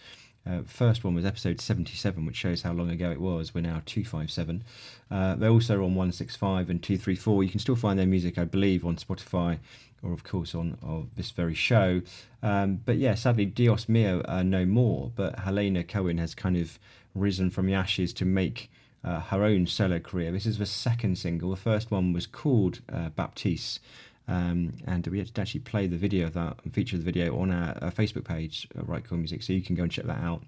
Uh, 0.46 0.62
first 0.66 1.04
one 1.04 1.14
was 1.14 1.24
episode 1.24 1.60
77, 1.60 2.26
which 2.26 2.36
shows 2.36 2.62
how 2.62 2.72
long 2.72 2.90
ago 2.90 3.10
it 3.10 3.20
was. 3.20 3.54
We're 3.54 3.60
now 3.60 3.82
257. 3.86 4.64
Uh, 5.10 5.34
they're 5.36 5.50
also 5.50 5.76
on 5.76 5.94
165 5.94 6.68
and 6.68 6.82
234. 6.82 7.44
You 7.44 7.50
can 7.50 7.60
still 7.60 7.76
find 7.76 7.98
their 7.98 8.06
music, 8.06 8.38
I 8.38 8.44
believe, 8.44 8.84
on 8.84 8.96
Spotify 8.96 9.58
or, 10.02 10.12
of 10.12 10.24
course, 10.24 10.54
on, 10.54 10.76
this 11.14 11.30
very 11.30 11.54
show. 11.54 12.02
Um, 12.42 12.80
but 12.84 12.96
yeah, 12.96 13.14
sadly, 13.14 13.46
Dios 13.46 13.88
Mio 13.88 14.20
are 14.22 14.42
no 14.42 14.66
more. 14.66 15.12
But 15.14 15.38
Helena 15.38 15.84
Cohen 15.84 16.18
has 16.18 16.34
kind 16.34 16.56
of 16.56 16.78
risen 17.14 17.50
from 17.50 17.66
the 17.66 17.74
ashes 17.74 18.12
to 18.14 18.24
make 18.24 18.70
uh, 19.04 19.20
her 19.20 19.44
own 19.44 19.66
solo 19.66 19.98
career. 19.98 20.32
This 20.32 20.46
is 20.46 20.58
the 20.58 20.66
second 20.66 21.18
single. 21.18 21.50
The 21.50 21.56
first 21.56 21.90
one 21.90 22.12
was 22.12 22.26
called 22.26 22.80
uh, 22.92 23.10
Baptiste. 23.10 23.80
Um, 24.28 24.74
and 24.86 25.06
we 25.08 25.18
had 25.18 25.34
to 25.34 25.40
actually 25.40 25.60
play 25.60 25.86
the 25.86 25.96
video 25.96 26.26
of 26.26 26.34
that 26.34 26.56
and 26.64 26.72
feature 26.72 26.96
the 26.96 27.04
video 27.04 27.38
on 27.38 27.50
our, 27.50 27.76
our 27.82 27.90
Facebook 27.90 28.24
page, 28.24 28.68
uh, 28.78 28.82
Right 28.82 29.06
Chord 29.06 29.20
Music, 29.20 29.42
so 29.42 29.52
you 29.52 29.62
can 29.62 29.74
go 29.74 29.82
and 29.82 29.92
check 29.92 30.06
that 30.06 30.22
out. 30.22 30.42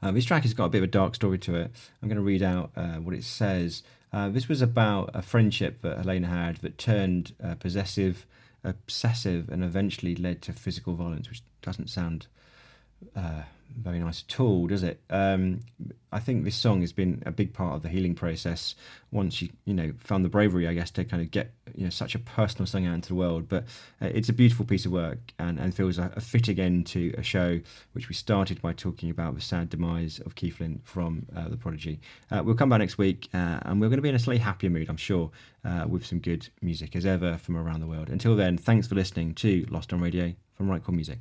Uh, 0.00 0.12
this 0.12 0.24
track 0.24 0.42
has 0.42 0.54
got 0.54 0.66
a 0.66 0.68
bit 0.68 0.78
of 0.78 0.84
a 0.84 0.88
dark 0.88 1.14
story 1.14 1.38
to 1.38 1.56
it. 1.56 1.72
I'm 2.02 2.08
going 2.08 2.16
to 2.16 2.22
read 2.22 2.42
out 2.42 2.70
uh, 2.76 2.96
what 2.96 3.14
it 3.14 3.24
says. 3.24 3.82
Uh, 4.12 4.28
this 4.28 4.48
was 4.48 4.62
about 4.62 5.10
a 5.12 5.22
friendship 5.22 5.82
that 5.82 5.98
Helena 5.98 6.28
had 6.28 6.58
that 6.58 6.78
turned 6.78 7.34
uh, 7.42 7.56
possessive, 7.56 8.24
obsessive, 8.62 9.48
and 9.48 9.64
eventually 9.64 10.14
led 10.14 10.40
to 10.42 10.52
physical 10.52 10.94
violence, 10.94 11.28
which 11.28 11.42
doesn't 11.62 11.90
sound 11.90 12.28
uh, 13.16 13.42
very 13.76 13.98
nice 13.98 14.24
at 14.28 14.40
all, 14.40 14.66
does 14.66 14.82
it? 14.82 15.00
Um, 15.10 15.60
I 16.10 16.20
think 16.20 16.44
this 16.44 16.56
song 16.56 16.80
has 16.80 16.92
been 16.92 17.22
a 17.26 17.30
big 17.30 17.52
part 17.52 17.74
of 17.74 17.82
the 17.82 17.88
healing 17.88 18.14
process. 18.14 18.74
Once 19.10 19.42
you, 19.42 19.50
you 19.64 19.74
know, 19.74 19.92
found 19.98 20.24
the 20.24 20.28
bravery, 20.28 20.66
I 20.66 20.74
guess, 20.74 20.90
to 20.92 21.04
kind 21.04 21.22
of 21.22 21.30
get 21.30 21.52
you 21.74 21.84
know 21.84 21.90
such 21.90 22.14
a 22.14 22.18
personal 22.18 22.66
song 22.66 22.86
out 22.86 22.94
into 22.94 23.08
the 23.08 23.14
world. 23.14 23.48
But 23.48 23.64
uh, 24.00 24.06
it's 24.06 24.28
a 24.28 24.32
beautiful 24.32 24.64
piece 24.64 24.86
of 24.86 24.92
work 24.92 25.18
and, 25.38 25.58
and 25.58 25.74
feels 25.74 25.98
a, 25.98 26.12
a 26.16 26.20
fitting 26.20 26.58
end 26.58 26.86
to 26.88 27.14
a 27.18 27.22
show 27.22 27.60
which 27.92 28.08
we 28.08 28.14
started 28.14 28.60
by 28.62 28.72
talking 28.72 29.10
about 29.10 29.34
the 29.34 29.40
sad 29.40 29.70
demise 29.70 30.18
of 30.20 30.34
Keith 30.34 30.60
from 30.84 31.26
uh, 31.36 31.48
the 31.48 31.56
Prodigy. 31.56 32.00
Uh, 32.30 32.42
we'll 32.44 32.54
come 32.54 32.70
back 32.70 32.80
next 32.80 32.98
week 32.98 33.28
uh, 33.34 33.60
and 33.62 33.80
we're 33.80 33.88
going 33.88 33.98
to 33.98 34.02
be 34.02 34.08
in 34.08 34.14
a 34.14 34.18
slightly 34.18 34.40
happier 34.40 34.70
mood, 34.70 34.88
I'm 34.88 34.96
sure, 34.96 35.30
uh, 35.64 35.84
with 35.88 36.04
some 36.04 36.18
good 36.18 36.48
music 36.62 36.96
as 36.96 37.06
ever 37.06 37.38
from 37.38 37.56
around 37.56 37.80
the 37.80 37.86
world. 37.86 38.08
Until 38.08 38.34
then, 38.34 38.58
thanks 38.58 38.86
for 38.86 38.94
listening 38.94 39.34
to 39.34 39.66
Lost 39.70 39.92
on 39.92 40.00
Radio 40.00 40.34
from 40.56 40.68
Right 40.70 40.82
Chord 40.82 40.96
Music. 40.96 41.18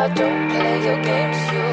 I 0.00 0.06
don't 0.06 0.48
play 0.50 0.84
your 0.84 1.02
games, 1.02 1.52
you'll 1.52 1.67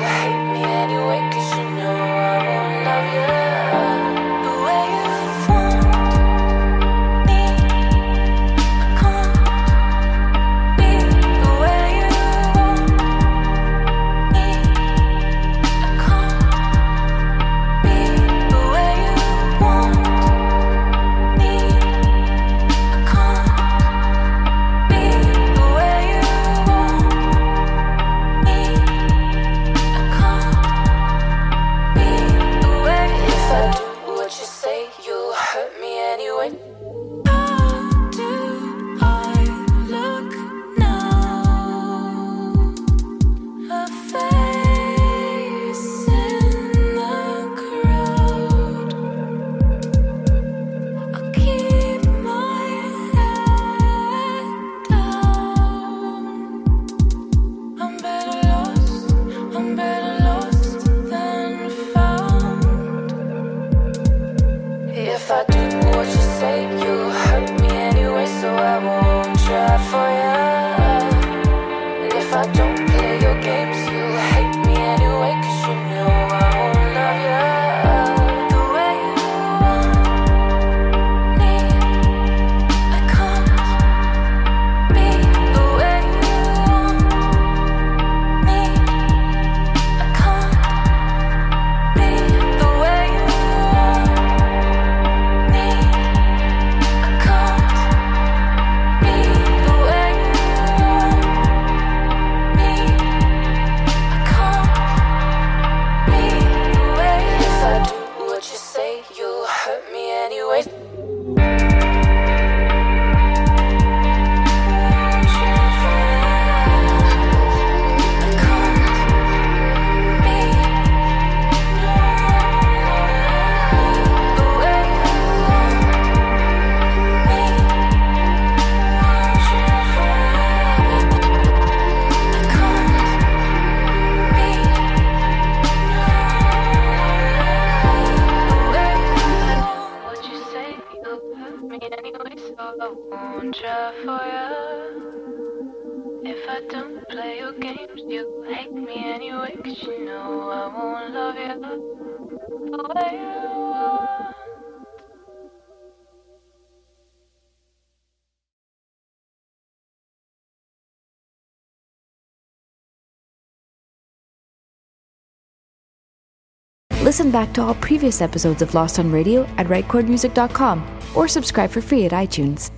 Listen 167.06 167.30
back 167.30 167.54
to 167.54 167.62
all 167.62 167.76
previous 167.76 168.20
episodes 168.20 168.64
of 168.64 168.74
Lost 168.74 168.98
on 168.98 169.12
Radio 169.12 169.44
at 169.58 169.68
rightchordmusic.com 169.68 170.82
or 171.14 171.28
subscribe 171.28 171.70
for 171.70 171.80
free 171.80 172.06
at 172.06 172.12
iTunes. 172.14 172.72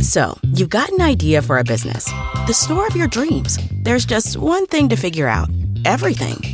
So, 0.00 0.38
you've 0.54 0.70
got 0.70 0.88
an 0.92 1.02
idea 1.02 1.42
for 1.42 1.58
a 1.58 1.64
business, 1.64 2.06
the 2.46 2.54
store 2.54 2.86
of 2.86 2.96
your 2.96 3.08
dreams. 3.08 3.58
There's 3.82 4.06
just 4.06 4.38
one 4.38 4.64
thing 4.66 4.88
to 4.88 4.96
figure 4.96 5.28
out 5.28 5.50
everything. 5.84 6.53